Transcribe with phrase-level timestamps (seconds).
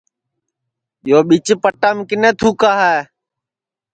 [1.09, 2.97] یو پیچ پٹام کِنے تُھکا ہے